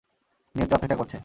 নিয়তি 0.55 0.73
অপেক্ষা 0.75 0.97
করছে! 0.97 1.17